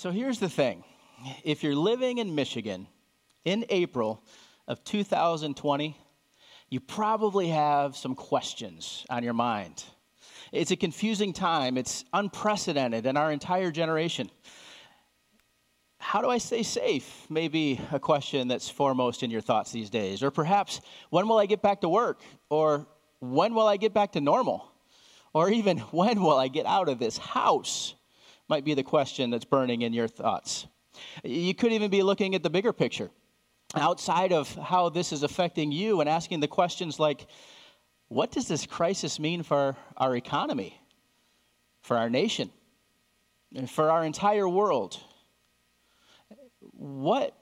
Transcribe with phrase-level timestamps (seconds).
[0.00, 0.82] So here's the thing
[1.44, 2.86] if you're living in Michigan
[3.44, 4.24] in April
[4.66, 5.94] of 2020,
[6.70, 9.84] you probably have some questions on your mind.
[10.52, 14.30] It's a confusing time, it's unprecedented in our entire generation.
[15.98, 17.26] How do I stay safe?
[17.28, 20.22] Maybe a question that's foremost in your thoughts these days.
[20.22, 22.22] Or perhaps, when will I get back to work?
[22.48, 22.86] Or
[23.18, 24.66] when will I get back to normal?
[25.34, 27.96] Or even, when will I get out of this house?
[28.50, 30.66] Might be the question that's burning in your thoughts.
[31.22, 33.08] You could even be looking at the bigger picture
[33.76, 37.28] outside of how this is affecting you and asking the questions like
[38.08, 40.76] what does this crisis mean for our economy,
[41.82, 42.50] for our nation,
[43.54, 44.98] and for our entire world?
[46.72, 47.36] What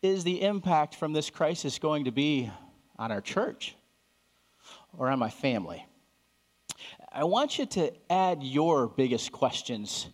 [0.00, 2.50] is the impact from this crisis going to be
[2.98, 3.76] on our church
[4.96, 5.84] or on my family?
[7.12, 10.06] I want you to add your biggest questions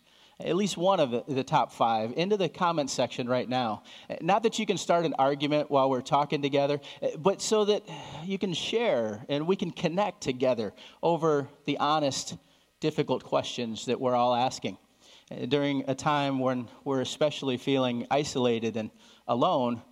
[0.44, 3.82] at least one of the, top five into the comment section right now.
[4.20, 6.80] Not that you can start an argument while we're talking together,
[7.18, 7.82] but so that
[8.24, 12.36] you can share and we can connect together over the honest,
[12.80, 14.78] difficult questions that we're all asking.
[15.48, 18.90] During a time when we're especially feeling isolated and
[19.26, 19.82] alone,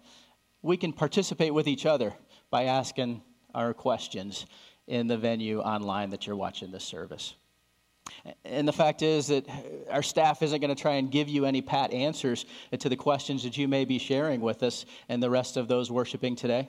[0.63, 2.15] we can participate with each other
[2.51, 3.23] by asking
[3.55, 4.47] our questions
[4.87, 7.35] in the venue online that you're watching this service.
[8.45, 9.47] And the fact is that
[9.91, 12.45] our staff isn't going to try and give you any pat answers
[12.79, 15.91] to the questions that you may be sharing with us and the rest of those
[15.91, 16.69] worshiping today,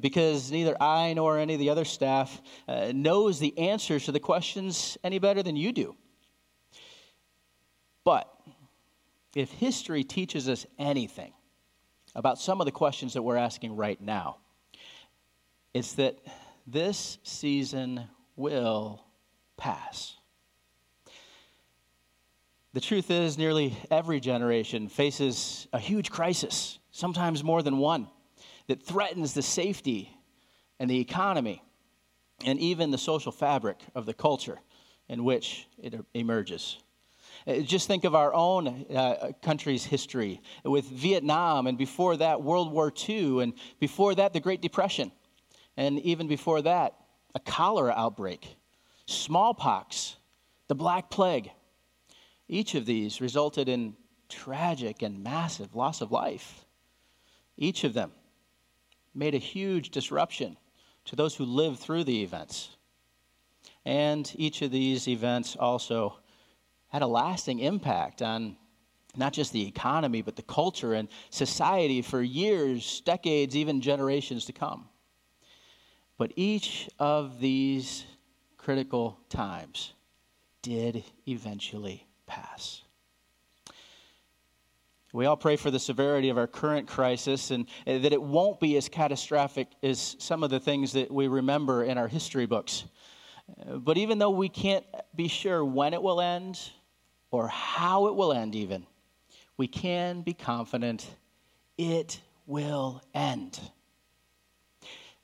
[0.00, 4.20] because neither I nor any of the other staff uh, knows the answers to the
[4.20, 5.96] questions any better than you do.
[8.04, 8.28] But
[9.34, 11.32] if history teaches us anything
[12.14, 14.38] about some of the questions that we're asking right now,
[15.72, 16.18] it's that
[16.66, 19.04] this season will
[19.56, 20.16] pass.
[22.74, 28.08] The truth is, nearly every generation faces a huge crisis, sometimes more than one,
[28.66, 30.10] that threatens the safety
[30.80, 31.62] and the economy
[32.46, 34.58] and even the social fabric of the culture
[35.06, 36.78] in which it emerges.
[37.46, 42.72] Uh, just think of our own uh, country's history with Vietnam, and before that, World
[42.72, 45.12] War II, and before that, the Great Depression,
[45.76, 46.94] and even before that,
[47.34, 48.56] a cholera outbreak,
[49.04, 50.16] smallpox,
[50.68, 51.50] the Black Plague.
[52.52, 53.96] Each of these resulted in
[54.28, 56.66] tragic and massive loss of life.
[57.56, 58.12] Each of them
[59.14, 60.58] made a huge disruption
[61.06, 62.76] to those who lived through the events.
[63.86, 66.18] And each of these events also
[66.88, 68.58] had a lasting impact on
[69.16, 74.52] not just the economy, but the culture and society for years, decades, even generations to
[74.52, 74.90] come.
[76.18, 78.04] But each of these
[78.58, 79.94] critical times
[80.60, 82.82] did eventually pass.
[85.12, 88.78] We all pray for the severity of our current crisis and that it won't be
[88.78, 92.84] as catastrophic as some of the things that we remember in our history books.
[93.66, 96.58] But even though we can't be sure when it will end
[97.30, 98.86] or how it will end, even,
[99.58, 101.06] we can be confident
[101.76, 103.60] it will end.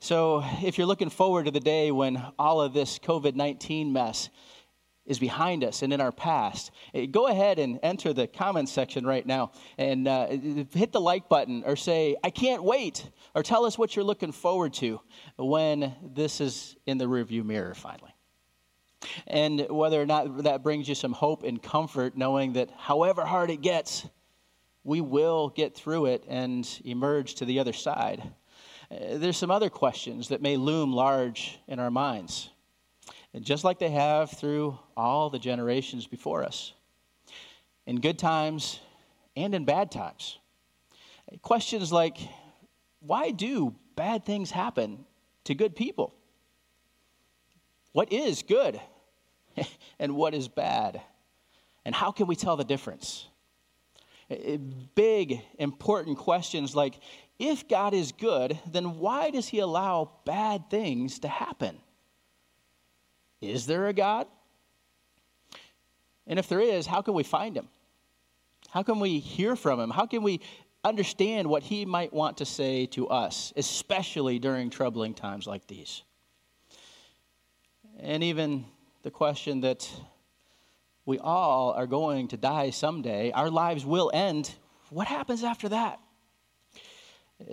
[0.01, 4.29] So, if you're looking forward to the day when all of this COVID 19 mess
[5.09, 9.05] is behind us and in our past, eh, go ahead and enter the comments section
[9.05, 13.65] right now and uh, hit the like button or say, I can't wait, or tell
[13.65, 15.01] us what you're looking forward to
[15.37, 18.13] when this is in the rearview mirror finally.
[19.27, 23.49] And whether or not that brings you some hope and comfort, knowing that however hard
[23.49, 24.07] it gets,
[24.83, 28.21] we will get through it and emerge to the other side.
[28.91, 32.51] Eh, there's some other questions that may loom large in our minds
[33.33, 36.73] and just like they have through all the generations before us,
[37.85, 38.79] in good times
[39.35, 40.37] and in bad times.
[41.41, 42.17] Questions like
[42.99, 45.05] why do bad things happen
[45.45, 46.13] to good people?
[47.93, 48.79] What is good
[49.99, 51.01] and what is bad?
[51.85, 53.27] And how can we tell the difference?
[54.95, 56.99] Big, important questions like
[57.39, 61.79] if God is good, then why does he allow bad things to happen?
[63.41, 64.27] Is there a God?
[66.27, 67.67] And if there is, how can we find him?
[68.69, 69.89] How can we hear from him?
[69.89, 70.41] How can we
[70.83, 76.03] understand what he might want to say to us, especially during troubling times like these?
[77.99, 78.65] And even
[79.01, 79.89] the question that
[81.05, 84.53] we all are going to die someday, our lives will end.
[84.91, 85.99] What happens after that?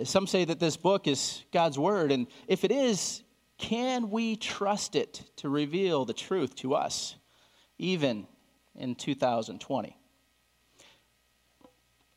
[0.03, 3.23] Some say that this book is God's word, and if it is,
[3.57, 7.15] can we trust it to reveal the truth to us,
[7.77, 8.27] even
[8.75, 9.97] in 2020?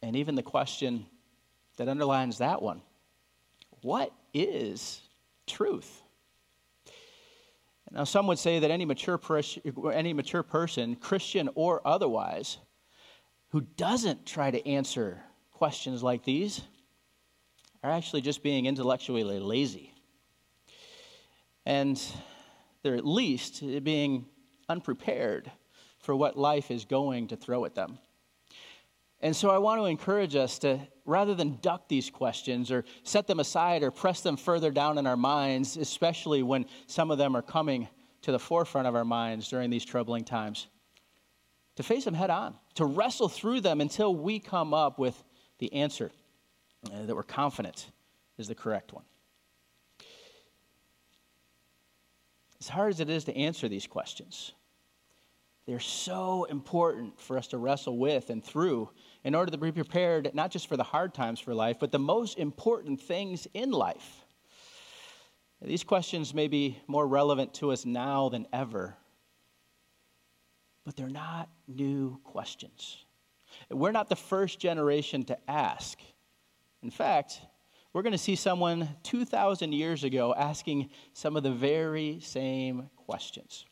[0.03, 1.07] and even the question
[1.77, 2.83] that underlines that one
[3.83, 5.01] what is
[5.47, 6.03] truth?
[7.91, 9.59] Now, some would say that any mature, pers-
[9.93, 12.59] any mature person, Christian or otherwise,
[13.49, 16.61] who doesn't try to answer questions like these
[17.83, 19.90] are actually just being intellectually lazy.
[21.67, 22.01] And
[22.83, 24.27] they're at least being
[24.69, 25.51] unprepared
[25.99, 27.99] for what life is going to throw at them.
[29.23, 33.27] And so I want to encourage us to, rather than duck these questions or set
[33.27, 37.37] them aside or press them further down in our minds, especially when some of them
[37.37, 37.87] are coming
[38.23, 40.69] to the forefront of our minds during these troubling times,
[41.77, 45.23] to face them head on, to wrestle through them until we come up with
[45.59, 46.11] the answer
[46.91, 47.91] uh, that we're confident
[48.39, 49.05] is the correct one.
[52.61, 54.53] As hard as it is to answer these questions,
[55.67, 58.91] they're so important for us to wrestle with and through
[59.25, 61.99] in order to be prepared not just for the hard times for life, but the
[61.99, 64.25] most important things in life.
[65.63, 68.97] These questions may be more relevant to us now than ever,
[70.85, 73.05] but they're not new questions.
[73.71, 75.99] We're not the first generation to ask.
[76.83, 77.43] In fact,
[77.93, 83.67] we're going to see someone 2,000 years ago asking some of the very same questions.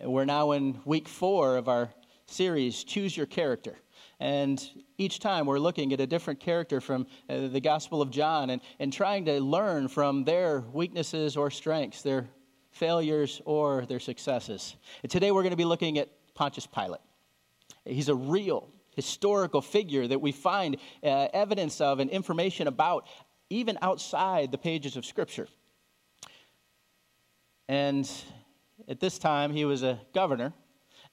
[0.00, 1.90] We're now in week four of our
[2.26, 3.76] series, Choose Your Character.
[4.20, 4.62] And
[4.98, 8.60] each time we're looking at a different character from uh, the Gospel of John and,
[8.78, 12.28] and trying to learn from their weaknesses or strengths, their
[12.72, 14.76] failures or their successes.
[15.08, 17.00] Today we're going to be looking at Pontius Pilate.
[17.86, 23.06] He's a real historical figure that we find uh, evidence of and information about
[23.48, 25.46] even outside the pages of Scripture.
[27.68, 28.10] And
[28.88, 30.52] at this time, he was a governor.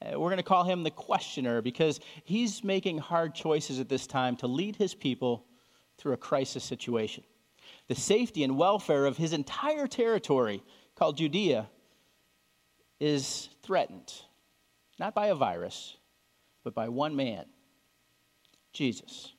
[0.01, 4.07] Uh, we're going to call him the questioner because he's making hard choices at this
[4.07, 5.45] time to lead his people
[5.99, 7.23] through a crisis situation.
[7.87, 10.63] The safety and welfare of his entire territory,
[10.95, 11.69] called Judea,
[12.99, 14.11] is threatened,
[14.97, 15.97] not by a virus,
[16.63, 17.45] but by one man,
[18.75, 19.33] Jesus.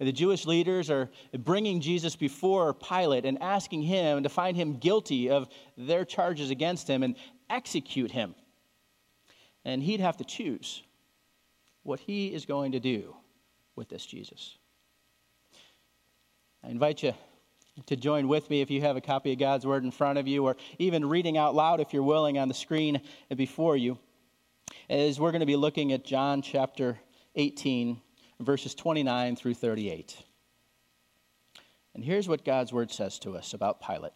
[0.00, 4.78] And the Jewish leaders are bringing Jesus before Pilate and asking him to find him
[4.78, 7.16] guilty of their charges against him and
[7.50, 8.34] execute him.
[9.64, 10.82] And he'd have to choose
[11.82, 13.14] what he is going to do
[13.76, 14.56] with this Jesus.
[16.62, 17.12] I invite you
[17.86, 20.26] to join with me if you have a copy of God's Word in front of
[20.26, 23.02] you, or even reading out loud if you're willing on the screen
[23.36, 23.98] before you,
[24.88, 26.98] as we're going to be looking at John chapter
[27.34, 28.00] 18,
[28.40, 30.16] verses 29 through 38.
[31.94, 34.12] And here's what God's Word says to us about Pilate.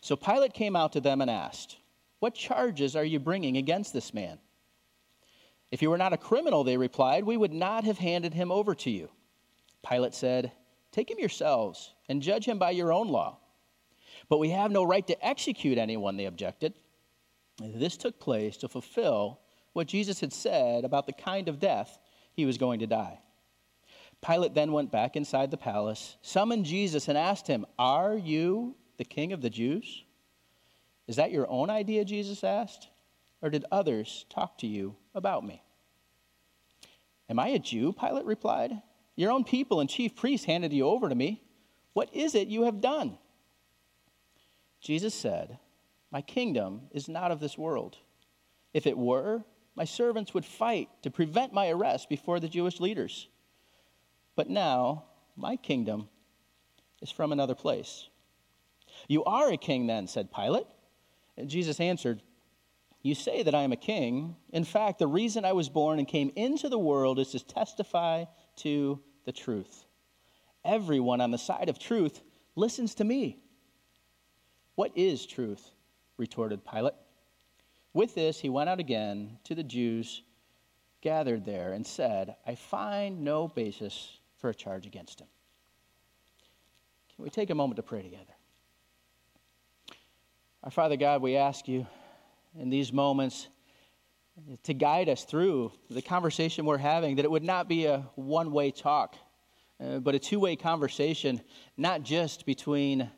[0.00, 1.76] So Pilate came out to them and asked,
[2.18, 4.38] What charges are you bringing against this man?
[5.70, 8.74] If he were not a criminal, they replied, we would not have handed him over
[8.76, 9.10] to you.
[9.88, 10.52] Pilate said,
[10.92, 13.38] Take him yourselves and judge him by your own law.
[14.28, 16.74] But we have no right to execute anyone, they objected.
[17.58, 19.40] This took place to fulfill
[19.72, 21.98] what Jesus had said about the kind of death
[22.32, 23.18] he was going to die.
[24.24, 29.04] Pilate then went back inside the palace, summoned Jesus, and asked him, Are you the
[29.04, 30.04] king of the Jews?
[31.06, 32.04] Is that your own idea?
[32.04, 32.88] Jesus asked.
[33.42, 35.62] Or did others talk to you about me?
[37.28, 37.92] Am I a Jew?
[37.92, 38.82] Pilate replied.
[39.14, 41.42] Your own people and chief priests handed you over to me.
[41.92, 43.18] What is it you have done?
[44.80, 45.58] Jesus said,
[46.10, 47.96] My kingdom is not of this world.
[48.74, 49.44] If it were,
[49.74, 53.28] my servants would fight to prevent my arrest before the Jewish leaders.
[54.36, 56.08] But now, my kingdom
[57.00, 58.08] is from another place.
[59.08, 60.66] You are a king, then, said Pilate.
[61.36, 62.22] And Jesus answered,
[63.02, 64.36] You say that I am a king.
[64.52, 68.24] In fact, the reason I was born and came into the world is to testify
[68.56, 69.84] to the truth.
[70.64, 72.20] Everyone on the side of truth
[72.54, 73.38] listens to me.
[74.74, 75.70] What is truth?
[76.18, 76.94] retorted Pilate.
[77.92, 80.22] With this, he went out again to the Jews
[81.02, 85.28] gathered there and said, I find no basis for a charge against him.
[87.14, 88.34] Can we take a moment to pray together?
[90.62, 91.86] Our Father God, we ask you
[92.58, 93.48] in these moments
[94.64, 98.50] to guide us through the conversation we're having, that it would not be a one
[98.50, 99.16] way talk,
[99.80, 101.40] uh, but a two way conversation,
[101.76, 103.08] not just between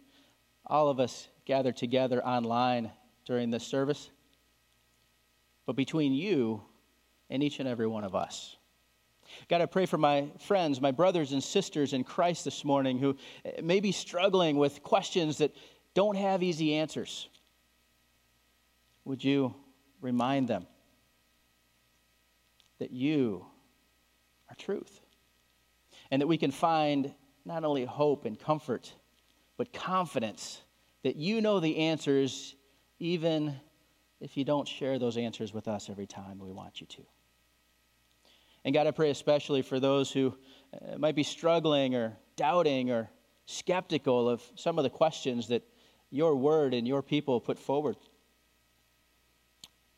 [0.66, 2.90] all of us gathered together online
[3.24, 4.10] during this service,
[5.66, 6.62] but between you
[7.30, 8.57] and each and every one of us.
[9.48, 13.16] God, I pray for my friends, my brothers and sisters in Christ this morning who
[13.44, 15.54] eh, may be struggling with questions that
[15.94, 17.28] don't have easy answers.
[19.04, 19.54] Would you
[20.00, 20.66] remind them
[22.78, 23.46] that you
[24.48, 25.00] are truth?
[26.10, 28.92] and that we can find not only hope and comfort,
[29.56, 30.62] but confidence
[31.02, 32.54] that you know the answers,
[32.98, 33.58] even
[34.20, 37.02] if you don't share those answers with us every time we want you to.
[38.64, 40.34] And God, I pray especially for those who
[40.74, 43.10] uh, might be struggling or doubting or
[43.46, 45.62] skeptical of some of the questions that
[46.10, 47.96] your word and your people put forward.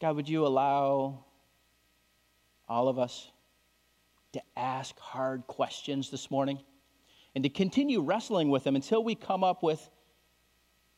[0.00, 1.24] God, would you allow
[2.68, 3.30] all of us
[4.32, 6.58] to ask hard questions this morning
[7.34, 9.90] and to continue wrestling with them until we come up with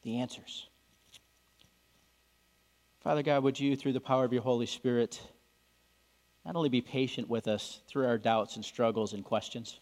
[0.03, 0.69] the answers?
[3.01, 5.21] Father God, would you, through the power of your Holy Spirit,
[6.45, 9.79] not only be patient with us through our doubts and struggles and questions,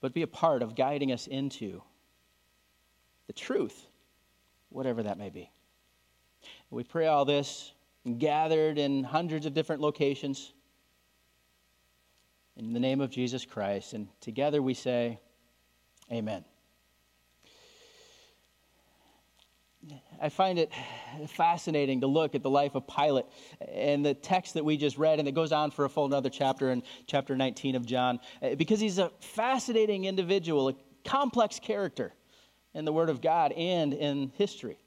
[0.00, 1.82] but be a part of guiding us into
[3.26, 3.86] the truth,
[4.70, 5.50] whatever that may be.
[6.70, 7.72] We pray all this
[8.18, 10.52] gathered in hundreds of different locations
[12.56, 13.92] in the name of Jesus Christ.
[13.92, 15.18] And together we say,
[16.10, 16.44] Amen.
[20.22, 20.70] I find it
[21.28, 23.24] fascinating to look at the life of Pilate
[23.72, 26.28] and the text that we just read, and it goes on for a full another
[26.28, 30.74] chapter in chapter 19 of John, eh, because he's a fascinating individual, a
[31.06, 32.12] complex character
[32.74, 34.78] in the Word of God and in history.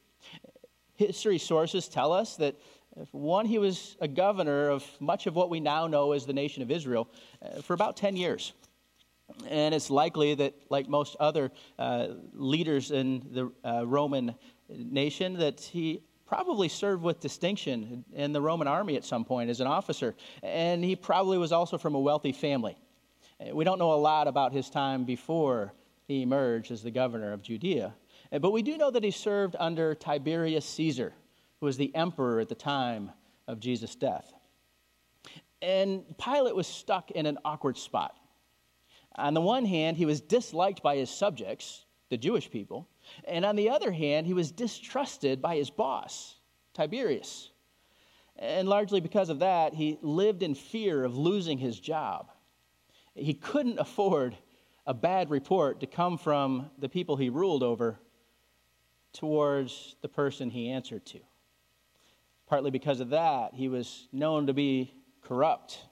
[0.96, 2.56] History sources tell us that
[3.12, 6.62] one, he was a governor of much of what we now know as the nation
[6.62, 7.10] of Israel
[7.42, 8.54] eh, for about 10 years.
[9.48, 14.36] And it's likely that, like most other uh, leaders in the uh, Roman
[14.78, 19.60] nation that he probably served with distinction in the Roman army at some point as
[19.60, 20.16] an officer.
[20.42, 22.78] And he probably was also from a wealthy family.
[23.40, 25.74] Uh, we don't know a lot about his time before
[26.08, 27.94] he emerged as the governor of Judea.
[28.32, 31.14] Uh, but we do know that he served under Tiberius Caesar,
[31.60, 33.12] who was the emperor at the time
[33.48, 34.34] of Jesus' death.
[35.62, 38.18] And Pilate was stuck in an awkward spot.
[39.16, 42.88] On the one hand, he was disliked by his subjects, the Jewish people.
[43.26, 46.36] And on the other hand, he was distrusted by his boss,
[46.74, 47.52] Tiberius.
[48.38, 52.32] And largely because of that, he lived in fear of losing his job.
[53.16, 54.36] He couldn't afford
[54.86, 58.00] a bad report to come from the people he ruled over
[59.14, 61.20] towards the person he answered to.
[62.48, 65.86] Partly because of that, he was known to be corrupt,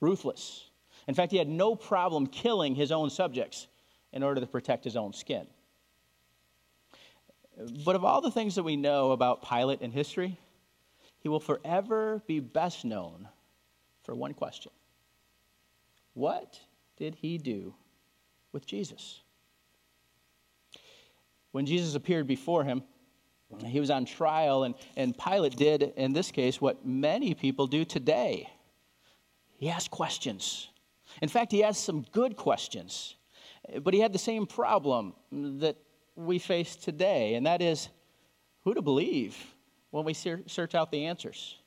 [0.00, 0.68] ruthless.
[1.08, 3.68] In fact, he had no problem killing his own subjects
[4.12, 5.46] in order to protect his own skin.
[7.56, 10.38] But of all the things that we know about Pilate in history,
[11.18, 13.28] he will forever be best known
[14.02, 14.72] for one question
[16.14, 16.60] What
[16.96, 17.74] did he do
[18.52, 19.20] with Jesus?
[21.52, 22.82] When Jesus appeared before him,
[23.64, 27.84] he was on trial, and, and Pilate did, in this case, what many people do
[27.84, 28.50] today.
[29.56, 30.68] He asked questions.
[31.22, 33.16] In fact, he asked some good questions.
[33.82, 35.76] But he had the same problem that
[36.16, 37.88] we face today, and that is
[38.64, 39.36] who to believe
[39.90, 41.58] when we search out the answers.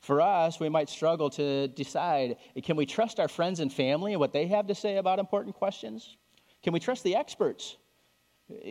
[0.00, 4.20] For us, we might struggle to decide can we trust our friends and family and
[4.20, 6.16] what they have to say about important questions?
[6.62, 7.76] Can we trust the experts?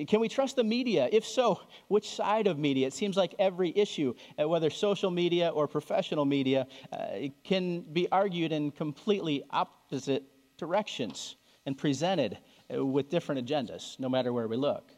[0.08, 1.10] Can we trust the media?
[1.12, 2.86] If so, which side of media?
[2.86, 8.08] It seems like every issue, uh, whether social media or professional media, uh, can be
[8.12, 10.24] argued in completely opposite
[10.58, 12.38] directions and presented
[12.72, 14.92] uh, with different agendas, no matter where we look.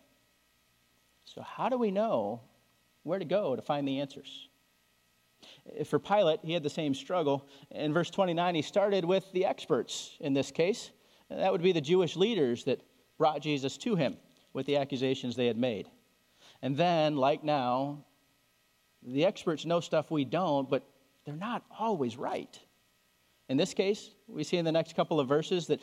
[1.25, 2.41] So, how do we know
[3.03, 4.50] where to go to find the answers?
[5.86, 7.48] For Pilate, he had the same struggle.
[7.72, 10.91] In verse 29, he started with the experts in this case.
[11.29, 12.82] That would be the Jewish leaders that
[13.17, 14.17] brought Jesus to him
[14.53, 15.89] with the accusations they had made.
[16.62, 18.05] And then, like now,
[19.03, 20.84] the experts know stuff we don't, but
[21.25, 22.60] they're not always right.
[23.50, 25.82] In this case, we see in the next couple of verses that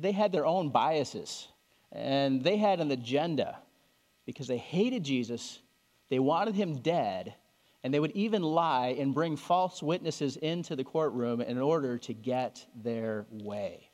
[0.00, 1.48] they had their own biases
[1.92, 3.58] and they had an agenda
[4.26, 5.60] because they hated Jesus,
[6.08, 7.34] they wanted him dead,
[7.82, 12.14] and they would even lie and bring false witnesses into the courtroom in order to
[12.14, 13.90] get their way.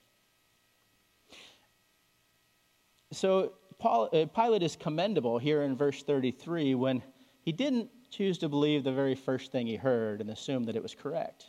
[3.12, 7.02] So Paul, uh, Pilate is commendable here in verse 33 when
[7.42, 10.82] he didn't choose to believe the very first thing he heard and assume that it
[10.82, 11.46] was correct.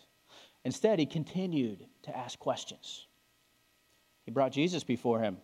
[0.64, 3.08] Instead, he continued to ask questions.
[4.26, 5.38] He brought Jesus before him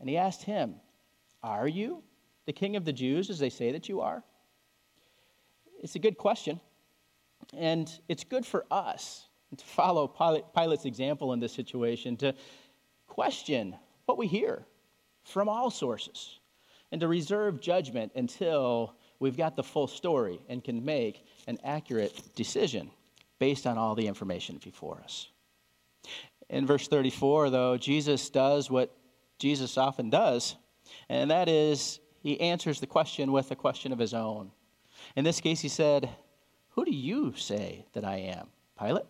[0.00, 0.76] and he asked him,
[1.42, 2.02] Are you
[2.48, 4.24] the king of the Jews as they say that you are?
[5.82, 6.58] It's a good question.
[7.54, 12.34] And it's good for us to follow Pilate's example in this situation, to
[13.06, 13.76] question
[14.06, 14.64] what we hear
[15.24, 16.38] from all sources,
[16.90, 22.34] and to reserve judgment until we've got the full story and can make an accurate
[22.34, 22.90] decision
[23.38, 25.28] based on all the information before us.
[26.48, 28.96] In verse 34, though, Jesus does what
[29.38, 30.56] Jesus often does,
[31.10, 34.50] and that is he answers the question with a question of his own.
[35.16, 36.08] In this case, he said,
[36.70, 38.48] Who do you say that I am,
[38.78, 39.06] Pilate?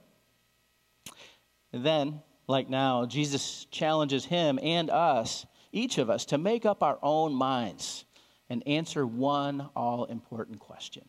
[1.73, 6.83] And then, like now, Jesus challenges him and us, each of us, to make up
[6.83, 8.05] our own minds
[8.51, 11.05] and answer one all important question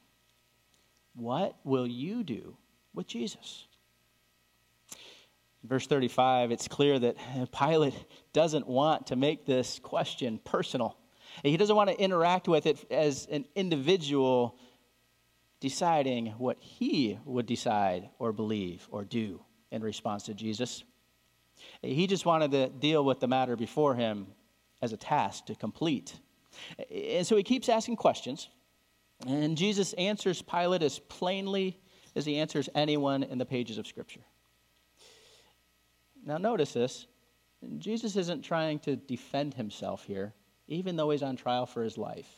[1.16, 2.58] What will you do
[2.94, 3.68] with Jesus?
[5.64, 7.18] verse 35, it's clear that
[7.52, 7.94] Pilate
[8.34, 10.98] doesn't want to make this question personal.
[11.44, 14.58] He doesn't want to interact with it as an individual
[15.60, 20.84] deciding what he would decide or believe or do in response to Jesus.
[21.82, 24.28] He just wanted to deal with the matter before him
[24.82, 26.14] as a task to complete.
[26.90, 28.50] And so he keeps asking questions,
[29.28, 31.78] and Jesus answers Pilate as plainly
[32.16, 34.22] as he answers anyone in the pages of Scripture.
[36.26, 37.08] Now, notice this
[37.78, 40.34] Jesus isn't trying to defend himself here,
[40.70, 42.30] even though he's on trial for his life.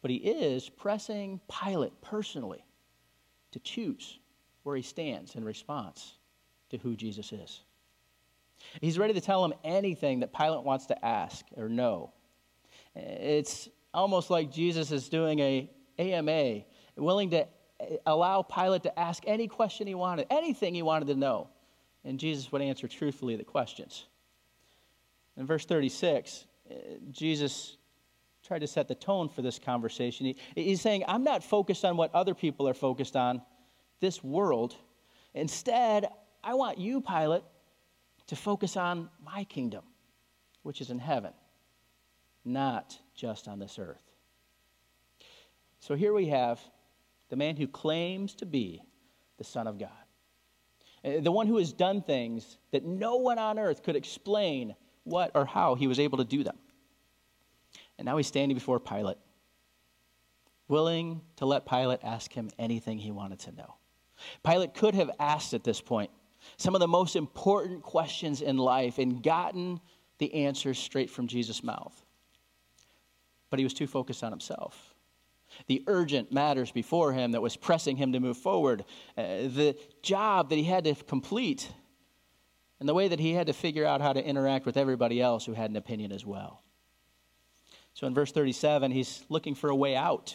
[0.00, 2.64] But he is pressing Pilate personally
[3.52, 4.18] to choose
[4.62, 6.14] where he stands in response
[6.70, 7.62] to who Jesus is.
[8.80, 12.12] He's ready to tell him anything that Pilate wants to ask or know.
[12.94, 16.62] It's almost like Jesus is doing a AMA,
[16.96, 17.46] willing to
[18.06, 21.48] allow Pilate to ask any question he wanted, anything he wanted to know.
[22.04, 24.06] And Jesus would answer truthfully the questions.
[25.36, 26.46] In verse 36,
[27.10, 27.76] Jesus
[28.44, 30.26] tried to set the tone for this conversation.
[30.26, 33.42] He, he's saying, I'm not focused on what other people are focused on,
[34.00, 34.76] this world.
[35.34, 36.08] Instead,
[36.42, 37.42] I want you, Pilate,
[38.28, 39.84] to focus on my kingdom,
[40.62, 41.32] which is in heaven,
[42.44, 44.00] not just on this earth.
[45.80, 46.60] So here we have
[47.28, 48.82] the man who claims to be
[49.36, 49.90] the Son of God,
[51.04, 54.74] uh, the one who has done things that no one on earth could explain
[55.08, 56.56] what or how he was able to do them.
[57.98, 59.18] And now he's standing before Pilate,
[60.68, 63.74] willing to let Pilate ask him anything he wanted to know.
[64.44, 66.10] Pilate could have asked at this point
[66.56, 69.80] some of the most important questions in life and gotten
[70.18, 72.04] the answers straight from Jesus' mouth.
[73.50, 74.94] But he was too focused on himself.
[75.66, 78.84] The urgent matters before him that was pressing him to move forward,
[79.16, 81.70] uh, the job that he had to complete,
[82.80, 85.44] and the way that he had to figure out how to interact with everybody else
[85.44, 86.62] who had an opinion as well.
[87.94, 90.34] So in verse 37, he's looking for a way out.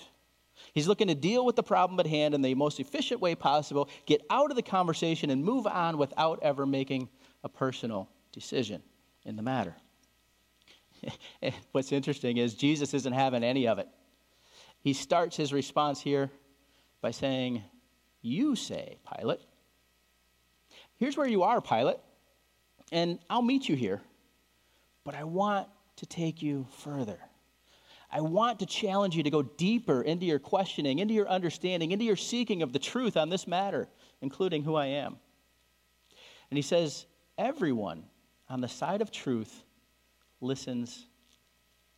[0.74, 3.90] He's looking to deal with the problem at hand in the most efficient way possible,
[4.06, 7.10] get out of the conversation, and move on without ever making
[7.44, 8.82] a personal decision
[9.26, 9.76] in the matter.
[11.72, 13.88] What's interesting is Jesus isn't having any of it.
[14.82, 16.30] He starts his response here
[17.02, 17.64] by saying,
[18.22, 19.40] You say, Pilate.
[20.98, 21.98] Here's where you are, Pilate,
[22.94, 24.02] and I'll meet you here,
[25.04, 27.18] but I want to take you further.
[28.12, 32.06] I want to challenge you to go deeper into your questioning, into your understanding, into
[32.06, 33.90] your seeking of the truth on this matter,
[34.22, 35.18] including who I am.
[36.52, 38.04] And he says, Everyone
[38.48, 39.64] on the side of truth
[40.40, 41.08] listens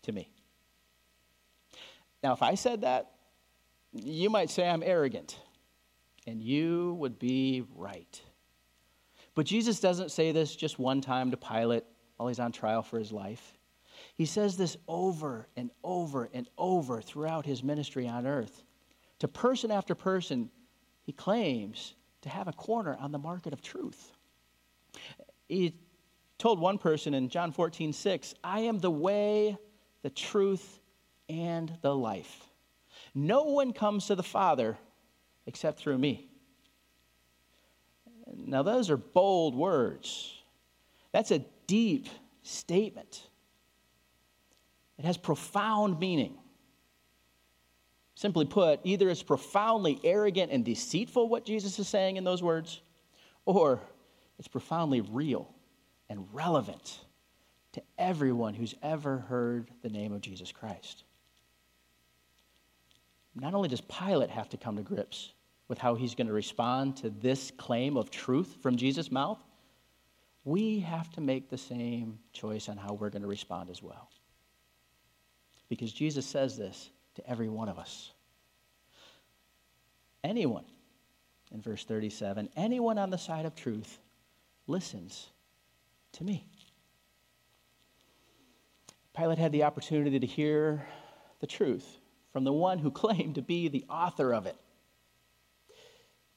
[0.03, 0.29] to me.
[2.23, 3.11] Now, if I said that,
[3.91, 5.37] you might say I'm arrogant,
[6.25, 8.21] and you would be right.
[9.35, 11.83] But Jesus doesn't say this just one time to Pilate
[12.15, 13.57] while he's on trial for his life.
[14.15, 18.63] He says this over and over and over throughout his ministry on earth.
[19.19, 20.49] To person after person,
[21.03, 24.11] he claims to have a corner on the market of truth.
[25.47, 25.75] He
[26.37, 29.57] told one person in John 14, 6, I am the way,
[30.01, 30.79] the truth,
[31.29, 32.49] and the life.
[33.13, 34.77] No one comes to the Father
[35.45, 36.29] except through me.
[38.33, 40.33] Now, those are bold words.
[41.11, 42.07] That's a deep
[42.43, 43.27] statement.
[44.97, 46.37] It has profound meaning.
[48.15, 52.81] Simply put, either it's profoundly arrogant and deceitful what Jesus is saying in those words,
[53.45, 53.81] or
[54.39, 55.53] it's profoundly real
[56.09, 56.99] and relevant
[57.73, 61.03] to everyone who's ever heard the name of Jesus Christ.
[63.35, 65.33] Not only does Pilate have to come to grips
[65.67, 69.43] with how he's going to respond to this claim of truth from Jesus' mouth,
[70.43, 74.09] we have to make the same choice on how we're going to respond as well
[75.69, 78.11] because Jesus says this to every one of us.
[80.23, 80.65] Anyone,
[81.51, 83.99] in verse 37, anyone on the side of truth
[84.67, 85.27] listens
[86.13, 86.47] to me.
[89.15, 90.85] Pilate had the opportunity to hear
[91.39, 91.85] the truth
[92.33, 94.55] from the one who claimed to be the author of it.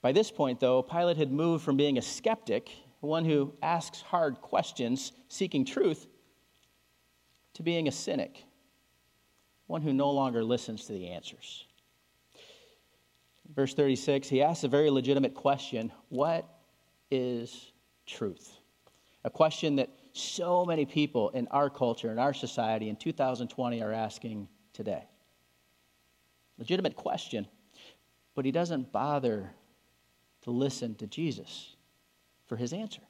[0.01, 4.41] By this point, though, Pilate had moved from being a skeptic one who asks hard
[4.41, 6.07] questions, seeking truth,
[7.55, 8.45] to being a cynic,
[9.67, 11.67] one who no longer listens to the answers.
[13.55, 16.47] Verse 36, he asks a very legitimate question What
[17.11, 17.73] is
[18.07, 18.59] truth?
[19.25, 23.93] A question that so many people in our culture, in our society, in 2020 are
[23.93, 25.05] asking today.
[26.59, 27.47] Legitimate question,
[28.35, 29.53] but he doesn't bother
[30.43, 31.77] to listen to Jesus
[32.47, 33.03] for his answer.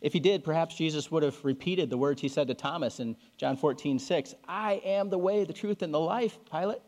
[0.00, 3.16] If he did, perhaps Jesus would have repeated the words he said to Thomas in
[3.36, 4.34] John 14, 6.
[4.46, 6.82] I am the way, the truth, and the life, Pilate.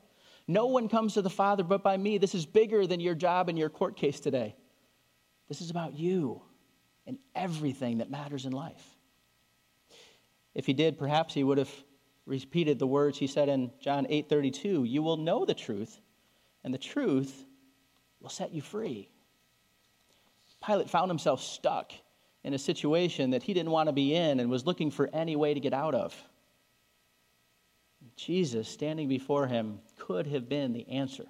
[0.49, 2.19] No one comes to the Father but by me.
[2.19, 4.57] This is bigger than your job and your court case today.
[5.49, 6.43] This is about you
[7.07, 8.97] and everything that matters in life.
[10.55, 11.73] If he did, perhaps he would have
[12.27, 16.01] repeated the words he said in John 8:32, "You will know the truth,
[16.65, 17.47] and the truth
[18.21, 19.09] will set you free."
[20.65, 21.93] Pilate found himself stuck
[22.45, 25.37] in a situation that he didn't want to be in and was looking for any
[25.37, 26.15] way to get out of.
[28.17, 31.27] Jesus, standing before him, could have been the answer.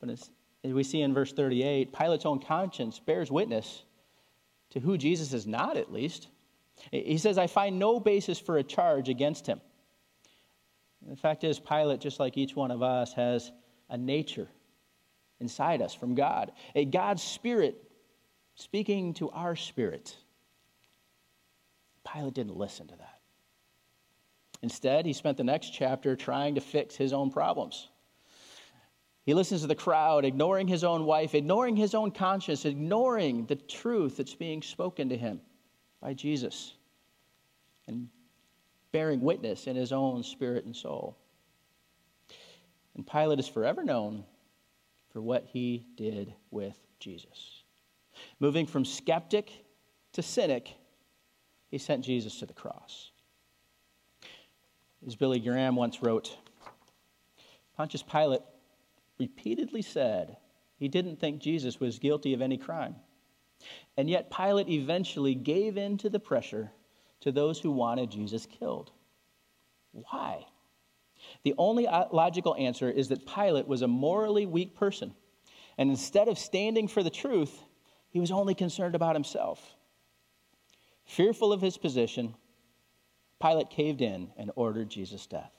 [0.00, 0.30] But as
[0.64, 3.84] we see in verse 38, Pilate's own conscience bears witness
[4.70, 6.28] to who Jesus is not, at least.
[6.90, 9.60] He says, I find no basis for a charge against him.
[11.06, 13.52] the fact is, Pilate, just like each one of us, has
[13.88, 14.48] a nature
[15.42, 17.76] inside us from God, a God's Spirit
[18.54, 20.16] speaking to our spirit.
[22.10, 23.20] Pilate didn't listen to that.
[24.62, 27.88] Instead, he spent the next chapter trying to fix his own problems.
[29.24, 33.56] He listens to the crowd, ignoring his own wife, ignoring his own conscience, ignoring the
[33.56, 35.40] truth that's being spoken to him
[36.00, 36.74] by Jesus,
[37.86, 38.08] and
[38.90, 41.16] bearing witness in his own spirit and soul.
[42.94, 44.24] And Pilate is forever known
[45.12, 47.62] for what he did with Jesus.
[48.40, 49.50] Moving from skeptic
[50.12, 50.74] to cynic,
[51.70, 53.10] he sent Jesus to the cross.
[55.06, 56.36] As Billy Graham once wrote,
[57.76, 58.42] Pontius Pilate
[59.18, 60.36] repeatedly said
[60.76, 62.96] he didn't think Jesus was guilty of any crime.
[63.96, 66.72] And yet, Pilate eventually gave in to the pressure
[67.20, 68.90] to those who wanted Jesus killed.
[69.92, 70.44] Why?
[71.44, 75.14] The only uh, logical answer is that Pilate was a morally weak person.
[75.78, 77.58] And instead of standing for the truth,
[78.10, 79.74] he was only concerned about himself.
[81.04, 82.34] Fearful of his position,
[83.40, 85.52] Pilate caved in and ordered Jesus' death.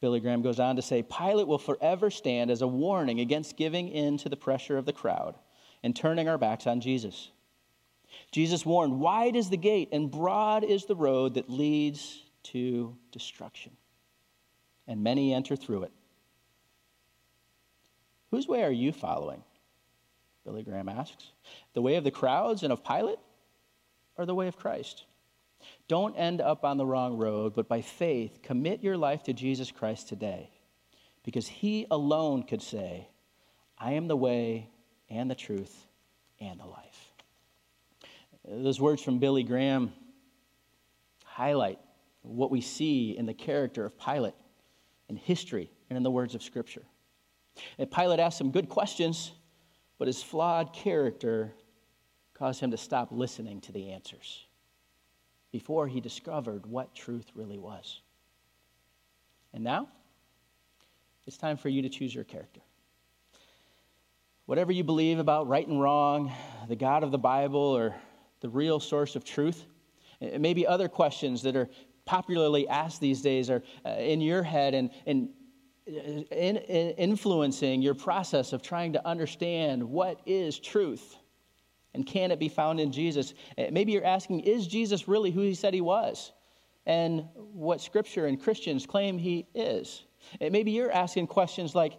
[0.00, 3.88] Billy Graham goes on to say Pilate will forever stand as a warning against giving
[3.88, 5.36] in to the pressure of the crowd
[5.82, 7.30] and turning our backs on Jesus.
[8.30, 13.72] Jesus warned, Wide is the gate and broad is the road that leads to destruction,
[14.86, 15.92] and many enter through it.
[18.30, 19.42] Whose way are you following?
[20.44, 21.30] Billy Graham asks.
[21.74, 23.18] The way of the crowds and of Pilate,
[24.16, 25.04] or the way of Christ?
[25.88, 29.70] Don't end up on the wrong road, but by faith, commit your life to Jesus
[29.70, 30.50] Christ today,
[31.24, 33.08] because He alone could say,
[33.78, 34.68] I am the way
[35.08, 35.86] and the truth
[36.40, 37.12] and the life.
[38.44, 39.92] Those words from Billy Graham
[41.24, 41.78] highlight
[42.26, 44.34] what we see in the character of Pilate
[45.08, 46.82] in history and in the words of Scripture.
[47.78, 49.32] And Pilate asked some good questions
[49.98, 51.54] but his flawed character
[52.34, 54.44] caused him to stop listening to the answers
[55.52, 58.00] before he discovered what truth really was.
[59.54, 59.88] And now,
[61.26, 62.60] it's time for you to choose your character.
[64.44, 66.30] Whatever you believe about right and wrong,
[66.68, 67.94] the God of the Bible, or
[68.40, 69.64] the real source of truth,
[70.20, 71.68] and maybe other questions that are
[72.06, 75.28] popularly asked these days are uh, in your head and, and
[75.86, 81.16] in, in influencing your process of trying to understand what is truth
[81.94, 83.34] and can it be found in Jesus.
[83.56, 86.32] Eh, maybe you're asking, is Jesus really who he said he was?
[86.84, 90.04] And what Scripture and Christians claim he is.
[90.40, 91.98] And maybe you're asking questions like,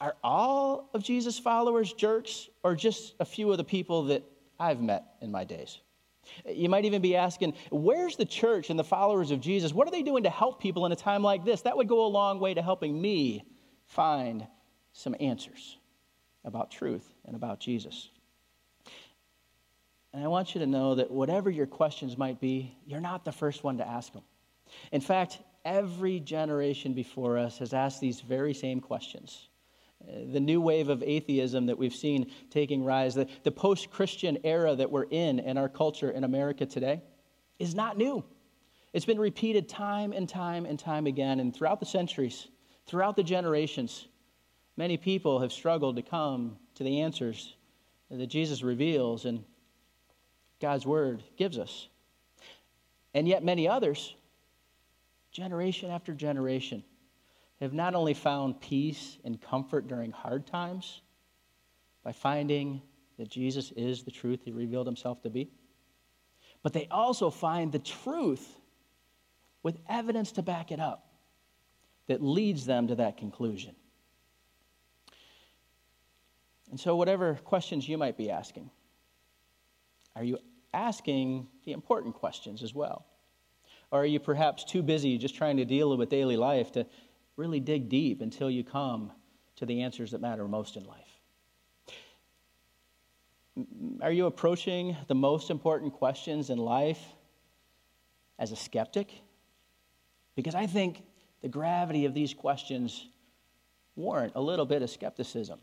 [0.00, 4.24] are all of Jesus' followers jerks or just a few of the people that
[4.58, 5.80] I've met in my days?
[6.48, 9.72] You might even be asking, where's the church and the followers of Jesus?
[9.72, 11.62] What are they doing to help people in a time like this?
[11.62, 13.44] That would go a long way to helping me
[13.86, 14.46] find
[14.92, 15.78] some answers
[16.44, 18.10] about truth and about Jesus.
[20.12, 23.32] And I want you to know that whatever your questions might be, you're not the
[23.32, 24.22] first one to ask them.
[24.92, 29.48] In fact, every generation before us has asked these very same questions
[30.32, 34.74] the new wave of atheism that we've seen taking rise, the, the post Christian era
[34.74, 37.02] that we're in in our culture in America today,
[37.58, 38.24] is not new.
[38.92, 41.40] It's been repeated time and time and time again.
[41.40, 42.48] And throughout the centuries,
[42.86, 44.06] throughout the generations,
[44.76, 47.56] many people have struggled to come to the answers
[48.10, 49.44] that Jesus reveals and
[50.60, 51.88] God's word gives us.
[53.12, 54.14] And yet, many others,
[55.30, 56.82] generation after generation,
[57.64, 61.00] have not only found peace and comfort during hard times
[62.02, 62.80] by finding
[63.18, 65.50] that Jesus is the truth he revealed himself to be,
[66.62, 68.56] but they also find the truth
[69.62, 71.06] with evidence to back it up
[72.06, 73.74] that leads them to that conclusion.
[76.70, 78.70] And so, whatever questions you might be asking,
[80.16, 80.38] are you
[80.72, 83.06] asking the important questions as well?
[83.90, 86.86] Or are you perhaps too busy just trying to deal with daily life to
[87.36, 89.12] really dig deep until you come
[89.56, 91.00] to the answers that matter most in life?
[94.02, 97.00] Are you approaching the most important questions in life
[98.38, 99.12] as a skeptic?
[100.34, 101.02] Because I think
[101.42, 103.06] the gravity of these questions
[103.96, 105.60] warrant a little bit of skepticism,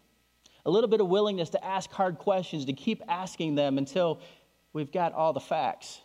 [0.65, 4.21] a little bit of willingness to ask hard questions, to keep asking them until
[4.71, 5.99] we've got all the facts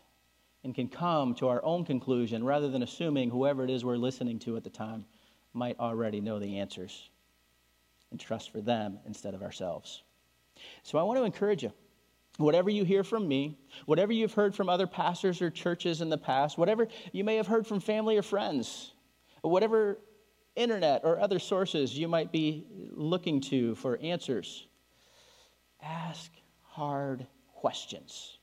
[0.65, 4.41] and can come to our own conclusion rather than assuming whoever it is we're listening
[4.41, 5.05] to at the time
[5.57, 7.11] might already know the answers
[8.11, 10.03] and trust for them instead of ourselves.
[10.83, 11.73] So I want to encourage you.
[12.39, 16.19] Whatever you hear from me, whatever you've heard from other pastors or churches in the
[16.19, 18.93] past, whatever you may have heard from family or friends,
[19.41, 19.99] whatever
[20.55, 24.67] internet or other sources you might be looking to for answers,
[25.83, 26.31] ask
[26.63, 28.39] hard questions.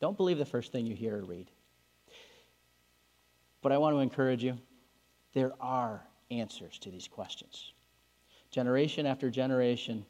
[0.00, 1.50] Don't believe the first thing you hear or read.
[3.60, 4.58] But I want to encourage you
[5.34, 7.72] there are answers to these questions.
[8.50, 10.04] Generation after generation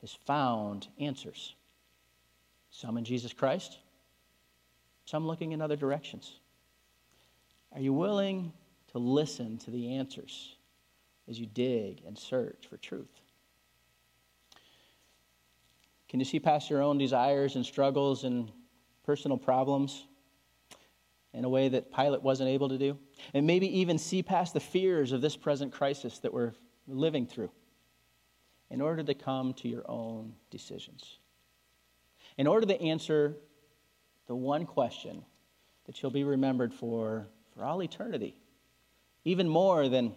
[0.00, 1.54] has found answers.
[2.70, 3.78] Some in Jesus Christ,
[5.04, 6.38] some looking in other directions.
[7.72, 8.52] Are you willing
[8.92, 10.56] to listen to the answers
[11.28, 13.20] as you dig and search for truth?
[16.08, 18.50] Can you see past your own desires and struggles and
[19.04, 20.04] personal problems
[21.32, 22.98] in a way that Pilate wasn't able to do?
[23.34, 26.52] And maybe even see past the fears of this present crisis that we're
[26.86, 27.50] living through
[28.70, 31.18] in order to come to your own decisions.
[32.36, 33.36] In order to answer
[34.26, 35.24] the one question
[35.86, 38.36] that you'll be remembered for for all eternity,
[39.24, 40.16] even more than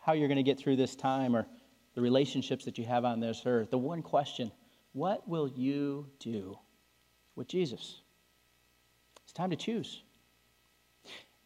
[0.00, 1.46] how you're going to get through this time or
[1.94, 3.70] the relationships that you have on this earth.
[3.70, 4.50] The one question
[4.92, 6.58] what will you do
[7.34, 8.01] with Jesus?
[9.32, 10.02] It's time to choose.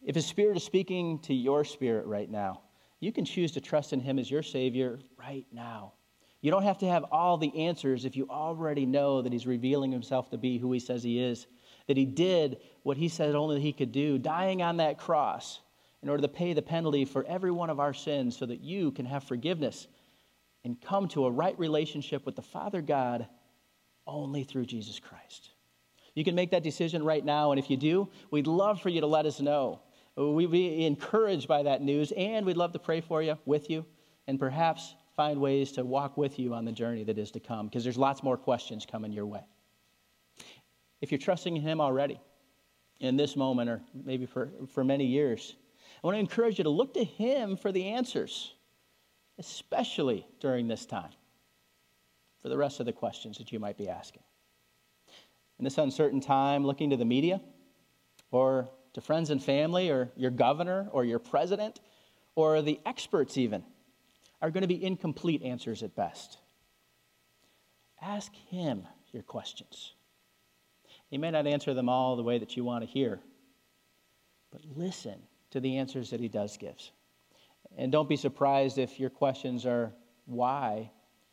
[0.03, 2.63] If His Spirit is speaking to your spirit right now,
[2.99, 5.93] you can choose to trust in Him as your Savior right now.
[6.41, 9.93] You don't have to have all the answers if you already know that He's revealing
[9.93, 11.47] Himself to be who He says He is,
[11.87, 15.61] that He did what He said only He could do, dying on that cross
[16.03, 18.91] in order to pay the penalty for every one of our sins so that you
[18.91, 19.87] can have forgiveness
[20.65, 23.29] and come to a right relationship with the Father God
[24.05, 25.51] only through Jesus Christ.
[26.17, 29.01] You can make that decision right now, and if you do, we'd love for you
[29.01, 29.81] to let us know.
[30.15, 33.85] We'd be encouraged by that news, and we'd love to pray for you, with you,
[34.25, 37.67] and perhaps find ways to walk with you on the journey that is to come,
[37.67, 39.43] because there's lots more questions coming your way.
[41.01, 42.19] If you're trusting in Him already,
[42.99, 45.55] in this moment, or maybe for, for many years,
[46.03, 48.55] I want to encourage you to look to Him for the answers,
[49.37, 51.11] especially during this time
[52.41, 54.23] for the rest of the questions that you might be asking.
[55.59, 57.41] In this uncertain time, looking to the media
[58.31, 61.79] or to friends and family or your governor or your president
[62.35, 63.63] or the experts, even,
[64.41, 66.37] are going to be incomplete answers at best.
[68.01, 69.93] Ask him your questions.
[71.09, 73.19] He may not answer them all the way that you want to hear,
[74.51, 75.19] but listen
[75.51, 76.77] to the answers that he does give.
[77.77, 79.93] And don't be surprised if your questions are
[80.25, 80.91] why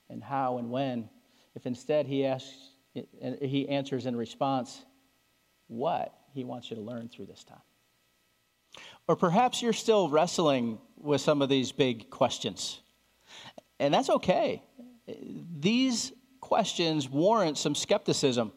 [0.08, 1.08] and how and when,
[1.54, 2.70] if instead he asks,
[3.40, 4.85] he answers in response
[5.66, 7.62] what he wants you to learn through this time.
[9.07, 12.80] Or perhaps you're still wrestling with some of these big questions.
[13.78, 14.62] And that's okay.
[15.07, 18.52] These questions warrant some skepticism.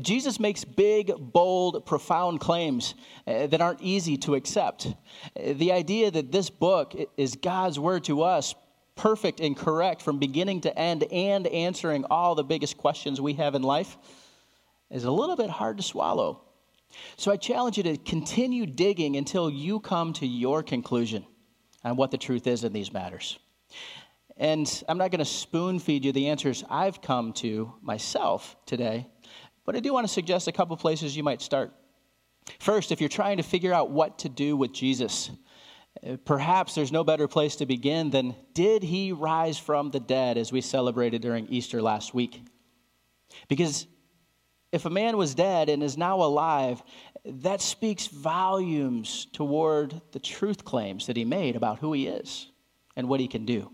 [0.00, 2.94] Jesus makes big, bold, profound claims
[3.26, 4.88] uh, that aren't easy to accept.
[5.36, 8.54] The idea that this book is God's word to us
[8.96, 13.54] perfect and correct from beginning to end and answering all the biggest questions we have
[13.54, 13.96] in life
[14.90, 16.42] is a little bit hard to swallow.
[17.16, 21.26] So I challenge you to continue digging until you come to your conclusion
[21.84, 23.38] on what the truth is in these matters.
[24.36, 29.06] And I'm not going to spoon feed you the answers I've come to myself today,
[29.64, 31.72] but I do want to suggest a couple places you might start.
[32.60, 35.30] First, if you're trying to figure out what to do with Jesus,
[36.24, 40.52] Perhaps there's no better place to begin than did he rise from the dead as
[40.52, 42.42] we celebrated during Easter last week?
[43.48, 43.86] Because
[44.72, 46.82] if a man was dead and is now alive,
[47.24, 52.50] that speaks volumes toward the truth claims that he made about who he is
[52.94, 53.70] and what he can do.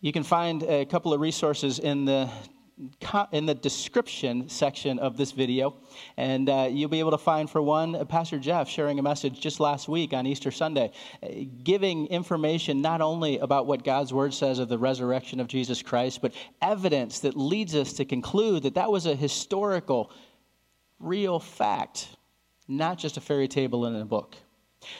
[0.00, 2.30] You can find a couple of resources in the
[3.32, 5.76] in the description section of this video.
[6.16, 9.60] And uh, you'll be able to find, for one, Pastor Jeff sharing a message just
[9.60, 11.28] last week on Easter Sunday, uh,
[11.64, 16.20] giving information not only about what God's word says of the resurrection of Jesus Christ,
[16.20, 20.10] but evidence that leads us to conclude that that was a historical,
[20.98, 22.08] real fact,
[22.68, 24.36] not just a fairy tale in a book.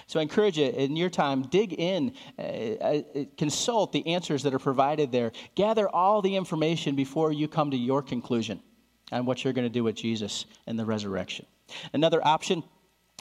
[0.06, 3.02] So I encourage you in your time, dig in, uh, uh,
[3.36, 7.76] consult the answers that are provided there, gather all the information before you come to
[7.76, 8.60] your conclusion
[9.12, 11.46] on what you're going to do with Jesus and the resurrection.
[11.92, 12.62] Another option.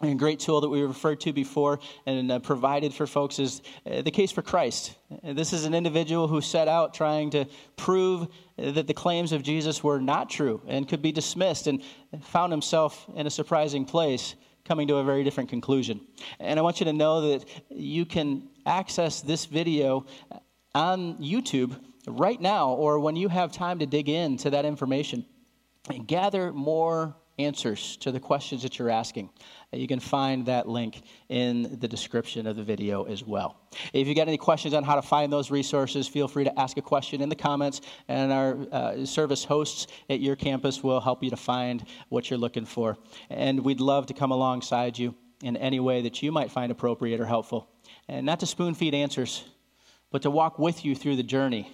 [0.01, 4.01] A great tool that we referred to before and uh, provided for folks is uh,
[4.01, 4.93] the case for Christ.
[5.23, 7.45] This is an individual who set out trying to
[7.77, 11.81] prove that the claims of Jesus were not true and could be dismissed and
[12.23, 16.01] found himself in a surprising place coming to a very different conclusion.
[16.39, 20.05] And I want you to know that you can access this video
[20.73, 25.25] on YouTube right now or when you have time to dig into that information
[25.89, 29.29] and gather more answers to the questions that you're asking.
[29.71, 33.57] You can find that link in the description of the video as well.
[33.93, 36.77] If you got any questions on how to find those resources, feel free to ask
[36.77, 41.23] a question in the comments, and our uh, service hosts at your campus will help
[41.23, 42.97] you to find what you're looking for.
[43.29, 47.19] And we'd love to come alongside you in any way that you might find appropriate
[47.19, 47.69] or helpful.
[48.07, 49.43] And not to spoon feed answers,
[50.11, 51.69] but to walk with you through the journey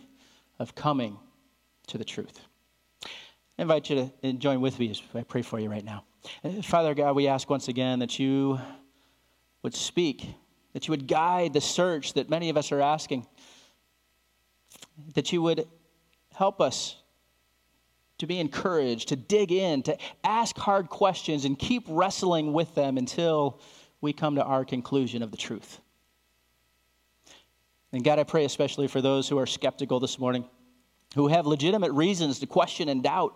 [0.58, 1.20] of coming
[1.88, 2.42] to the truth.
[3.62, 6.04] I invite you to uh, join with me as I pray for you right now.
[6.44, 8.60] Uh, Father God, we ask once again that you
[9.62, 10.28] would speak,
[10.74, 13.28] that you would guide the search that many of us are asking,
[15.14, 15.68] that you would
[16.34, 16.96] help us
[18.18, 22.98] to be encouraged, to dig in, to ask hard questions, and keep wrestling with them
[22.98, 23.62] until
[24.02, 25.80] we come to our conclusion of the truth.
[27.94, 30.46] And God, I pray especially for those who are skeptical this morning,
[31.14, 33.36] who have legitimate reasons to question and doubt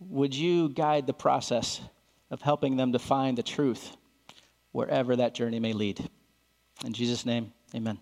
[0.00, 1.80] would you guide the process
[2.30, 3.96] of helping them to find the truth
[4.72, 6.08] wherever that journey may lead?
[6.84, 7.98] In Jesus' name, amen.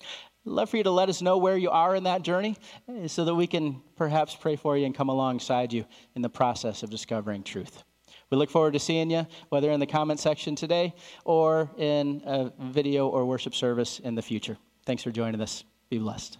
[0.00, 2.56] I'd love for you to let us know where you are in that journey
[2.88, 6.28] eh, so that we can perhaps pray for you and come alongside you in the
[6.28, 7.82] process of discovering truth.
[8.30, 12.52] We look forward to seeing you, whether in the comment section today or in a
[12.60, 14.56] video or worship service in the future.
[14.84, 15.64] Thanks for joining us.
[15.90, 16.38] Be blessed.